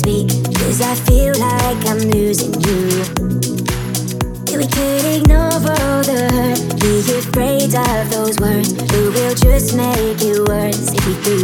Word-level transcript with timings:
speak. 0.00 0.28
Cause 0.56 0.80
I 0.80 0.94
feel 1.08 1.34
like 1.36 1.80
I'm 1.90 2.00
losing 2.16 2.54
you. 2.64 2.80
Yeah, 4.48 4.56
we 4.62 4.66
could 4.76 5.04
ignore 5.16 5.60
all 5.76 6.00
the 6.08 6.20
hurt. 6.36 6.60
Be 6.80 6.92
afraid 7.20 7.74
of 7.74 8.02
those 8.10 8.36
words. 8.40 8.72
But 8.72 8.88
we'll 9.14 9.34
just 9.34 9.76
make 9.76 10.20
it 10.24 10.40
worse 10.48 10.88
if 10.96 11.02
we 11.06 11.14
do. 11.28 11.40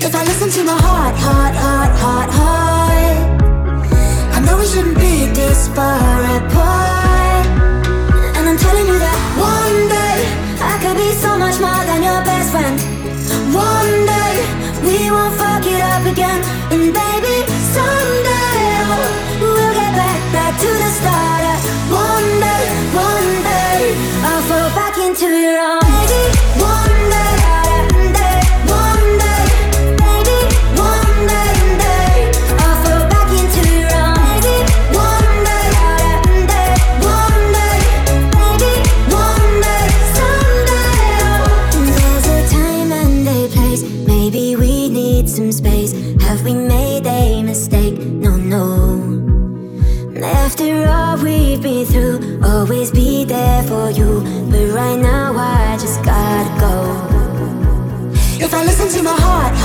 If 0.00 0.12
I 0.14 0.22
listen 0.24 0.48
to 0.56 0.62
my 0.64 0.78
heart, 0.86 1.16
heart, 1.26 1.54
heart, 1.64 1.92
heart, 2.02 2.30
heart. 2.40 3.18
I 4.36 4.38
know 4.44 4.56
we 4.56 4.66
shouldn't 4.66 4.96
be 4.96 5.26
this 5.40 5.68
far 5.76 6.20
apart. 6.38 7.46
And 8.36 8.44
I'm 8.48 8.56
telling 8.56 8.86
you 8.86 8.98
that 9.06 9.18
one 9.36 9.78
day 9.98 10.18
I 10.72 10.74
could 10.82 10.96
be 10.96 11.10
so 11.24 11.36
much 11.36 11.60
more 11.60 11.82
than 11.90 12.00
your 12.02 12.20
best 12.24 12.48
friend. 12.54 12.76
One 13.52 13.92
day 14.14 14.32
we 14.86 15.10
won't 15.10 15.34
fuck 15.36 15.66
it 15.66 15.82
up 15.82 16.06
again. 16.06 16.59
And 16.72 16.94
baby. 16.94 17.49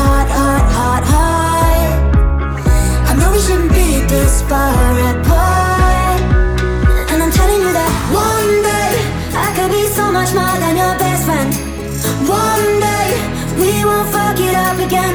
Hot, 0.06 0.30
hot, 0.40 0.66
hot, 0.78 1.04
hot. 1.13 1.90
I 3.10 3.12
know 3.19 3.31
we 3.31 3.40
shouldn't 3.40 3.72
be 3.72 4.06
this 4.13 4.42
far 4.44 4.94
apart. 5.12 6.22
And 7.12 7.18
I'm 7.24 7.31
telling 7.31 7.60
you 7.66 7.72
that 7.80 7.92
one 8.13 8.54
day 8.72 8.92
I 9.46 9.48
could 9.56 9.72
be 9.72 9.86
so 10.00 10.12
much 10.12 10.31
more 10.40 10.56
than 10.63 10.74
your 10.78 10.96
best 11.02 11.25
friend. 11.25 11.52
One 12.30 12.68
day 12.90 13.07
we 13.60 13.72
won't 13.84 14.10
fuck 14.13 14.38
it 14.40 14.56
up 14.56 14.78
again. 14.88 15.14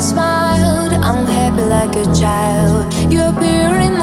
smiled. 0.00 0.92
I'm 0.92 1.26
happy 1.26 1.62
like 1.62 1.94
a 1.96 2.06
child. 2.14 2.92
You 3.12 3.22
appear 3.24 3.68
in 3.86 3.98
my 3.98 3.99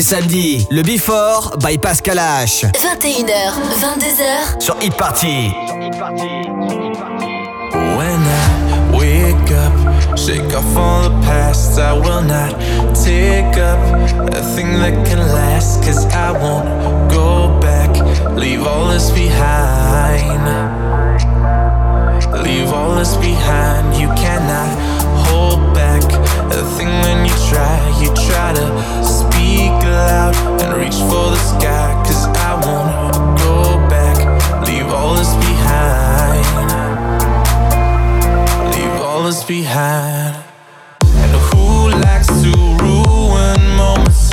samedi, 0.00 0.66
le 0.70 0.82
Before 0.82 1.56
by 1.58 1.76
Pascal 1.78 2.18
H. 2.18 2.64
21h, 2.74 3.54
22h 3.80 4.60
sur 4.60 4.76
Hit 4.80 4.94
Party. 4.96 5.52
When 7.96 8.20
I 8.20 8.96
wake 8.96 9.50
up, 9.52 10.16
shake 10.16 10.54
off 10.54 10.76
all 10.76 11.02
the 11.02 11.26
past, 11.26 11.78
I 11.78 11.92
will 11.92 12.22
not 12.22 12.54
take 12.94 13.56
up 13.58 13.78
a 14.34 14.42
thing 14.54 14.78
that 14.80 15.04
can 15.06 15.18
last, 15.18 15.84
cause 15.84 16.06
I 16.06 16.32
won't 16.32 17.10
go 17.10 17.58
back, 17.60 17.90
leave 18.36 18.66
all 18.66 18.88
this 18.88 19.10
behind. 19.10 20.46
Leave 22.42 22.72
all 22.72 22.94
this 22.96 23.16
behind, 23.16 23.96
you 24.00 24.08
cannot 24.14 24.68
hold 25.26 25.74
back 25.74 26.02
a 26.52 26.64
thing 26.76 26.88
when 27.02 27.24
you 27.26 27.34
try, 27.48 27.76
you 28.00 28.08
try 28.14 28.52
to 28.54 29.04
speak 29.04 29.35
loud 29.96 30.34
and 30.62 30.76
reach 30.76 30.98
for 31.10 31.26
the 31.34 31.40
sky. 31.52 31.88
Cause 32.06 32.26
I 32.48 32.52
won't 32.64 33.38
go 33.38 33.54
back, 33.88 34.16
leave 34.66 34.88
all 34.98 35.14
this 35.14 35.32
behind. 35.46 36.44
Leave 38.74 38.96
all 39.00 39.22
this 39.22 39.42
behind. 39.44 40.36
And 41.22 41.32
who 41.48 41.90
likes 42.06 42.28
to 42.42 42.52
ruin 42.82 43.60
moments? 43.76 44.32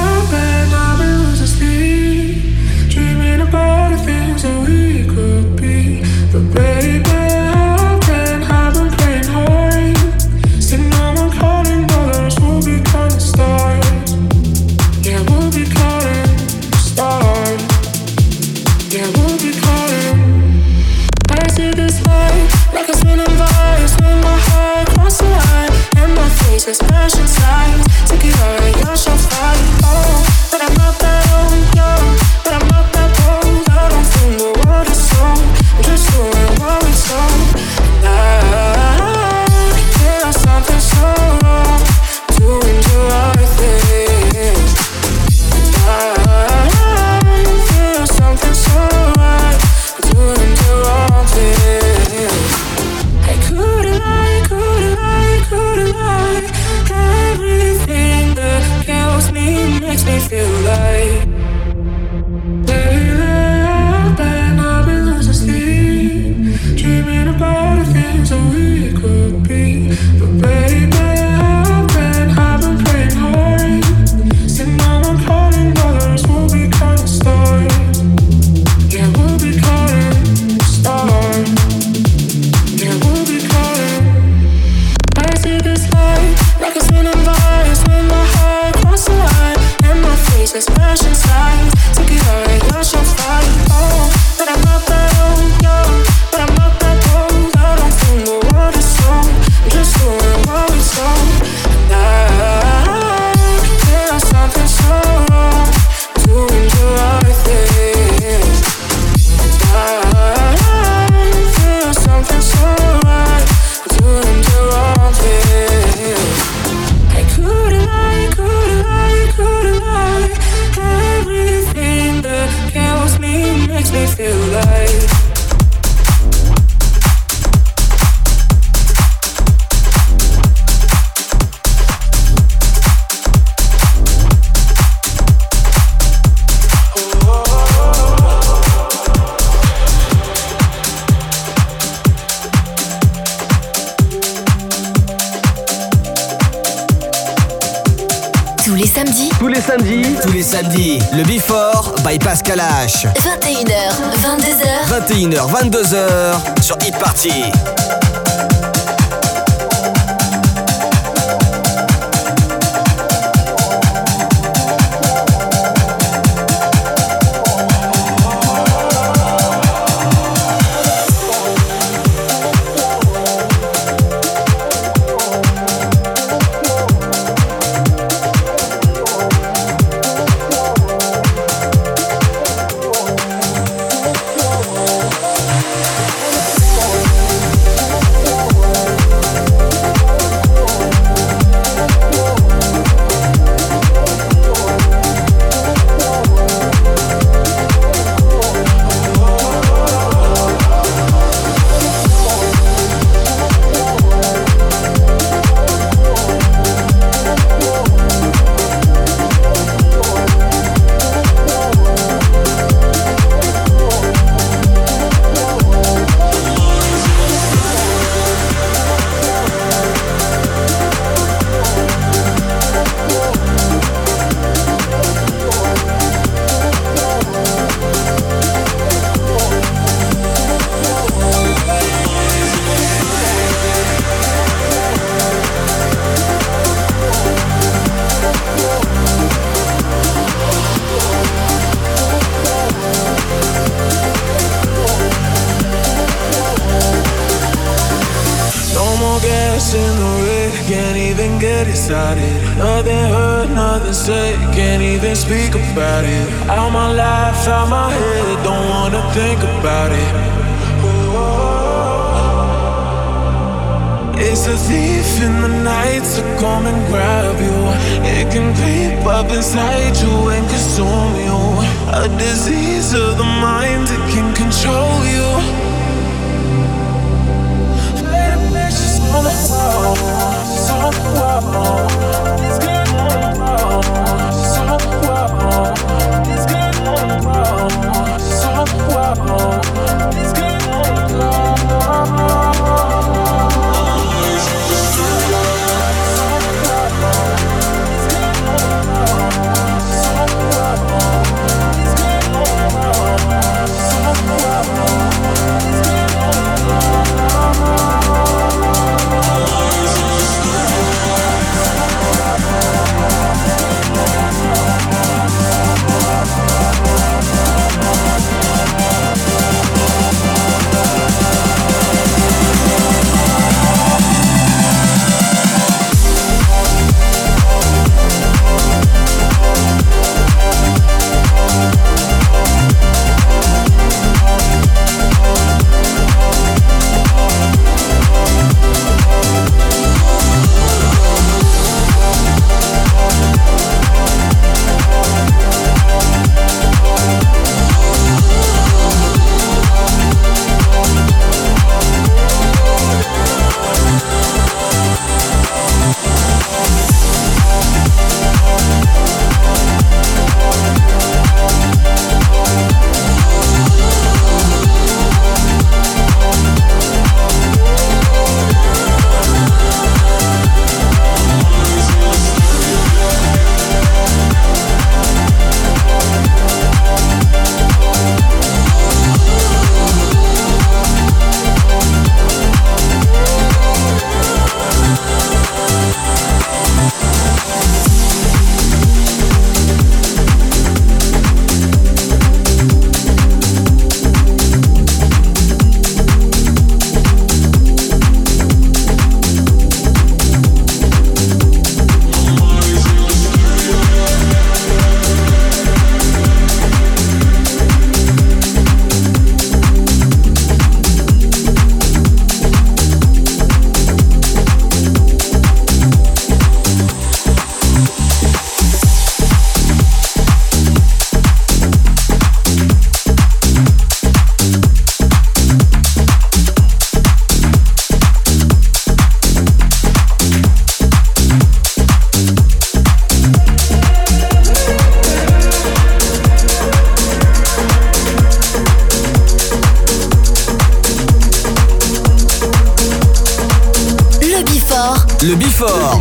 记。 157.21 157.60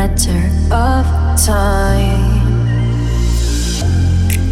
matter 0.00 0.44
of 0.72 1.04
time. 1.44 2.40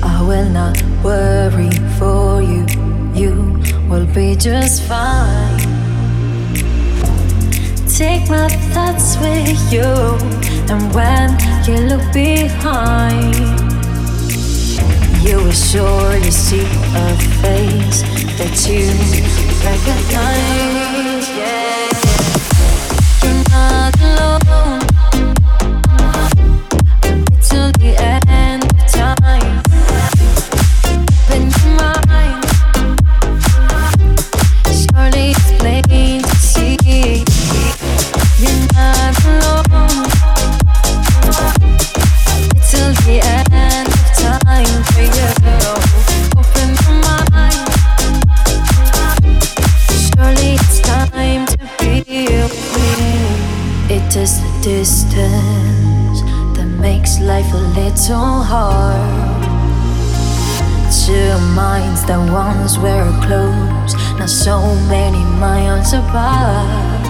I 0.03 0.23
will 0.29 0.51
not 0.51 0.77
worry 1.03 1.71
for 1.99 2.43
you, 2.43 2.67
you 3.15 3.33
will 3.89 4.05
be 4.15 4.37
just 4.37 4.83
fine. 4.83 5.59
Take 8.01 8.29
my 8.29 8.49
thoughts 8.75 9.17
with 9.25 9.73
you, 9.73 9.91
and 10.73 10.83
when 10.95 11.29
you 11.67 11.77
look 11.91 12.05
behind, 12.13 13.35
you 15.27 15.37
will 15.45 15.61
surely 15.71 16.31
see 16.31 16.67
a 17.05 17.09
face 17.41 18.03
that 18.39 18.55
you 18.69 18.85
recognize. 19.65 21.27
Yeah, 21.41 21.89
you're 23.23 23.43
not 23.49 23.95
alone. 24.13 24.88
Distance 54.89 56.23
that 56.57 56.67
makes 56.81 57.21
life 57.21 57.53
a 57.53 57.63
little 57.79 58.41
hard. 58.53 59.43
Two 61.05 61.37
minds 61.53 62.01
that 62.09 62.23
once 62.33 62.79
were 62.79 63.13
close, 63.27 63.93
now 64.19 64.25
so 64.25 64.57
many 64.89 65.23
miles 65.45 65.93
apart. 65.93 67.05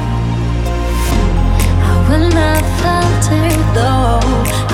I 1.90 1.94
will 2.08 2.28
not 2.40 2.64
falter 2.82 3.48
though. 3.78 4.26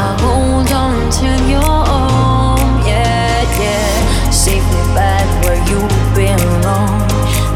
I 0.07 0.09
hold 0.25 0.71
on 0.73 0.97
to 1.21 1.29
your 1.53 1.77
own, 2.01 2.65
yeah, 2.89 3.45
yeah. 3.61 4.31
Safely 4.31 4.85
back 4.97 5.29
where 5.45 5.61
you 5.69 5.81
belong, 6.17 7.05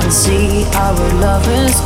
and 0.03 0.13
see 0.13 0.67
our 0.85 1.05
love 1.25 1.49
is 1.65 1.77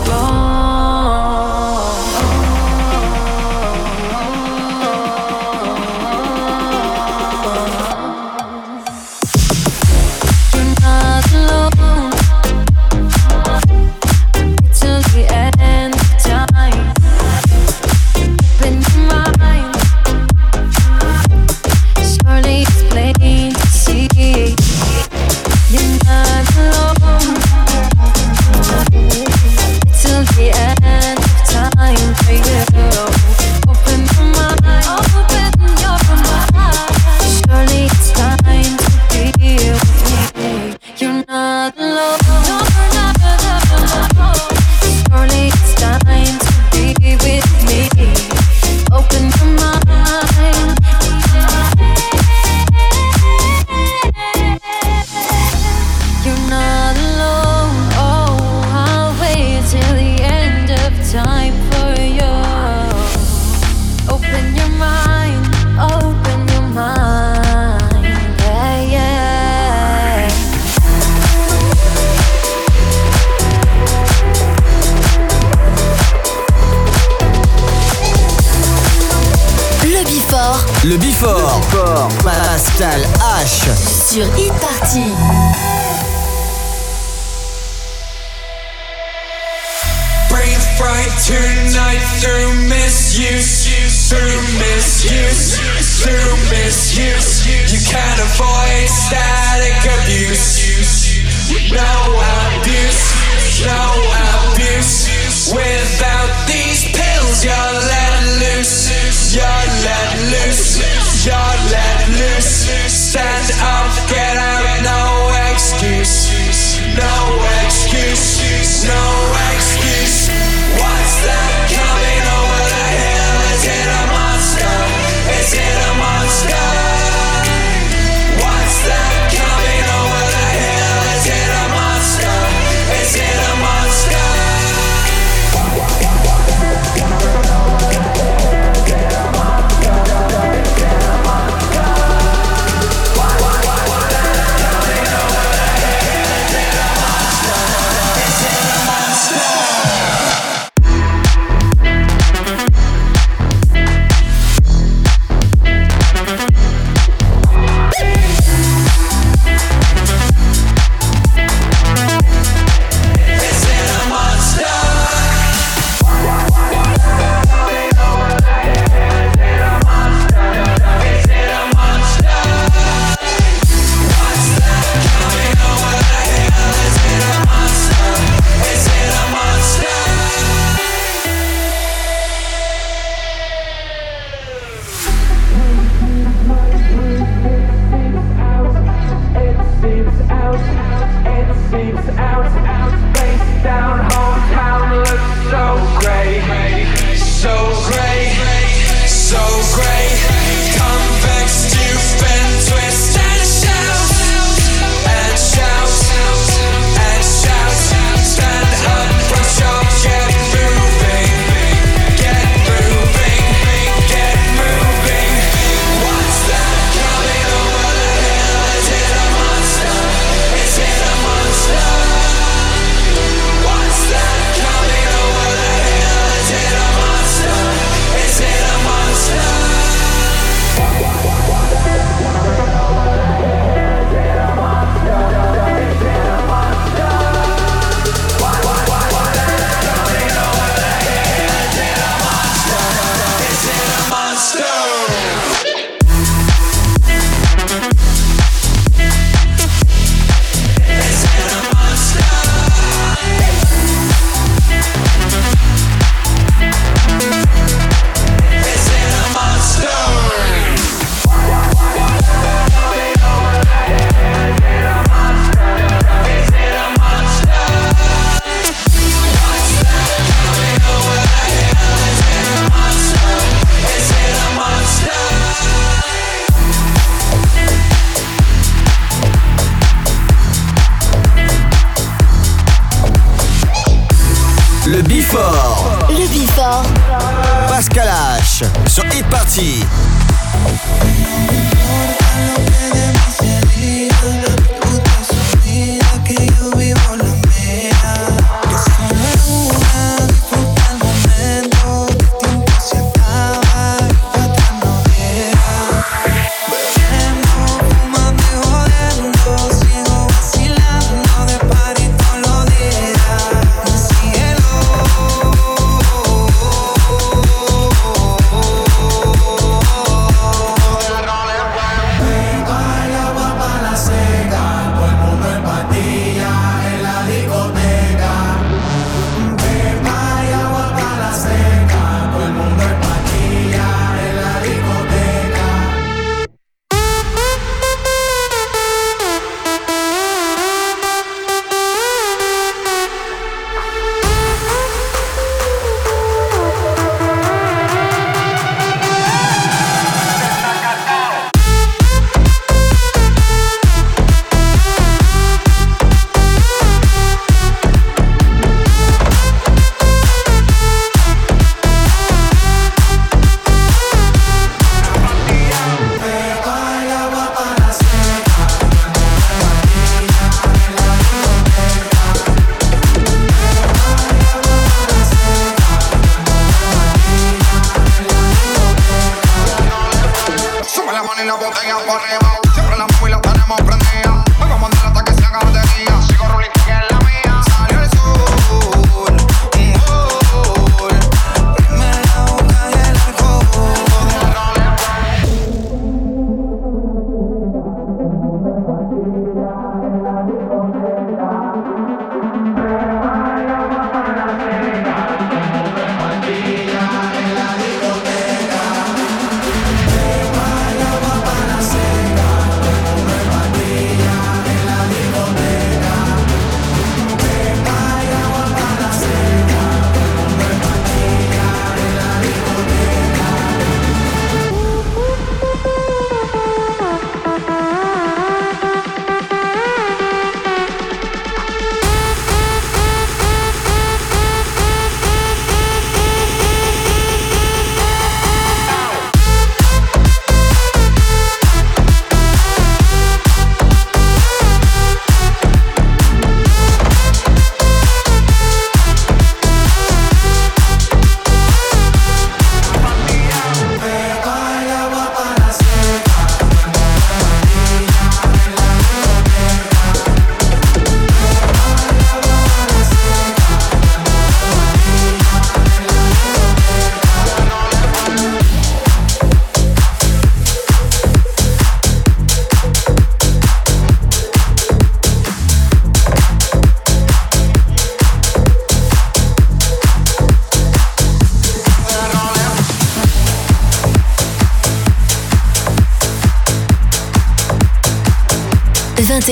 Con 381.13 381.21
la 381.21 381.29
mano 381.29 381.43
y 381.43 381.47
la 381.47 381.55
botella 381.57 381.97
por 382.07 382.23
arriba. 382.23 382.59
Siempre 382.73 382.97
la 382.97 383.07
móvil 383.07 383.33
la 383.33 383.41
tenemos 383.43 383.83
prendida. 383.83 384.45
Vamos 384.59 384.83
a 384.83 384.87
andar 384.87 385.07
hasta 385.09 385.25
que 385.25 385.35
se 385.35 385.45
haga 385.45 385.59
batería. 385.59 386.32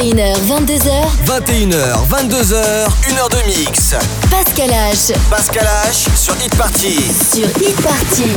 21h, 0.00 0.34
22h. 0.48 0.88
21h, 1.26 2.08
22h, 2.08 2.88
1h 3.06 3.28
de 3.28 3.46
mix. 3.46 3.94
Pascal 4.30 4.70
H. 4.70 5.12
Pascal 5.28 5.66
H 5.66 6.08
sur 6.16 6.34
Hit 6.42 6.56
Party. 6.56 6.96
Sur 7.34 7.46
Hit 7.60 7.76
Party. 7.82 8.34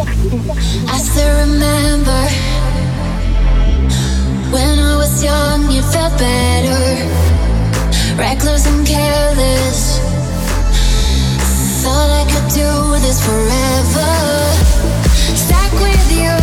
I 0.89 0.99
still 0.99 1.33
remember 1.37 2.27
when 4.51 4.77
I 4.77 4.97
was 4.97 5.23
young, 5.23 5.71
you 5.71 5.81
felt 5.83 6.11
better. 6.17 7.07
Reckless 8.17 8.67
and 8.67 8.85
careless. 8.85 10.01
Thought 11.81 12.09
I 12.09 12.25
could 12.25 12.49
do 12.49 12.99
this 12.99 13.21
forever. 13.21 14.11
Stuck 15.33 15.71
with 15.79 16.11
you. 16.11 16.42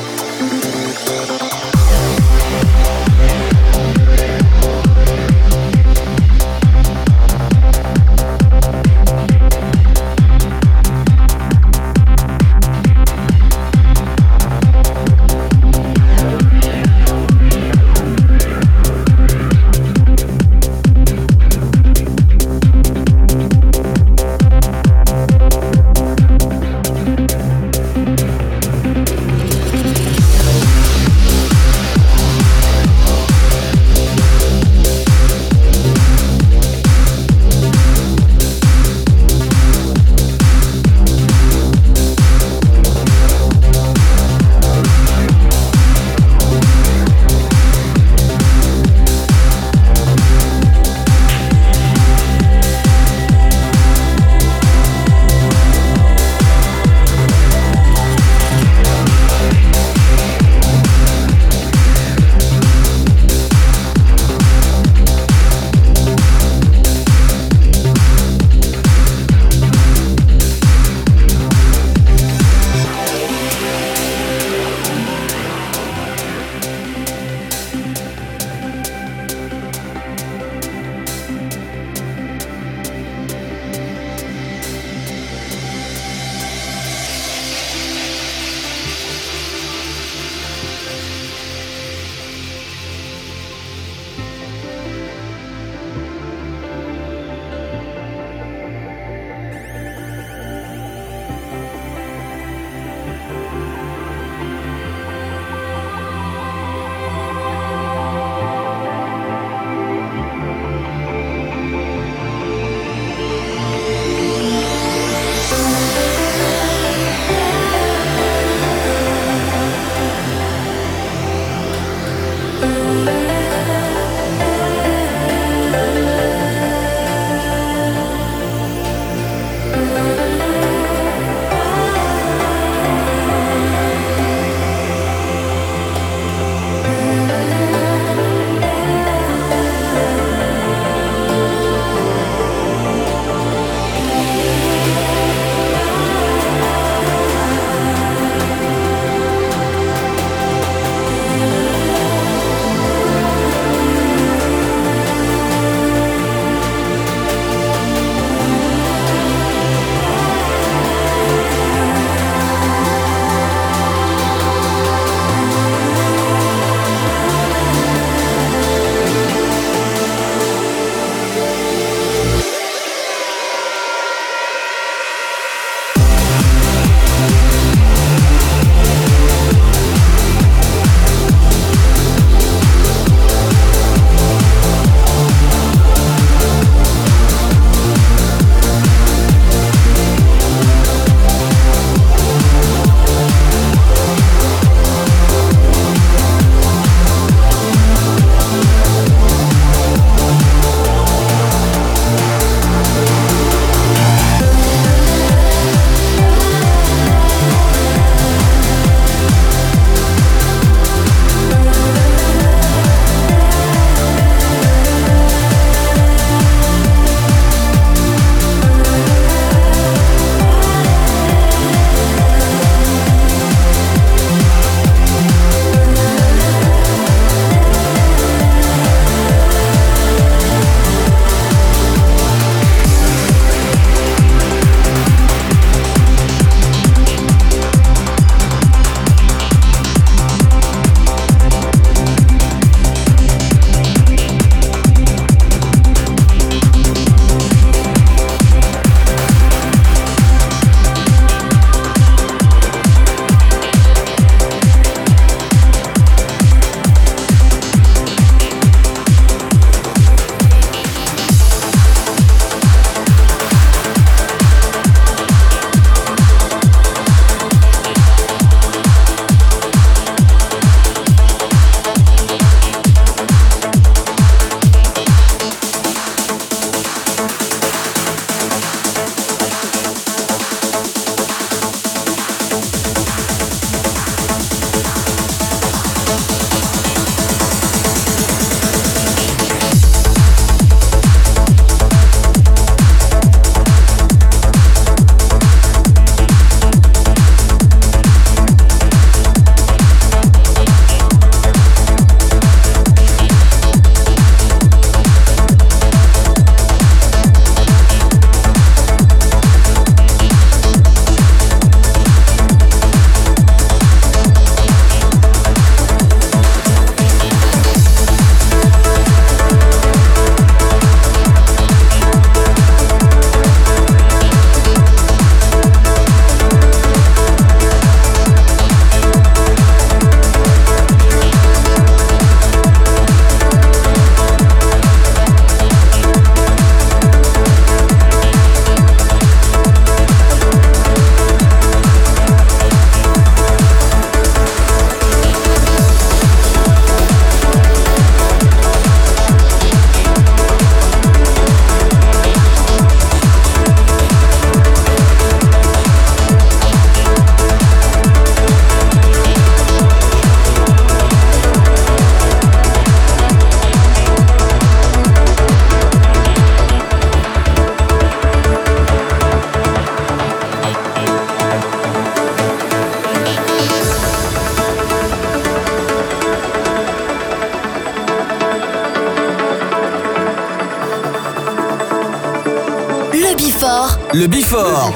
Fort. 383.49 383.97
Le 384.13 384.27
Bifort. 384.27 384.91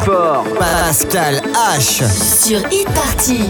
Pascal 0.59 1.41
H. 1.77 2.03
Sur 2.43 2.59
Hit 2.71 2.85
Party. 2.93 3.49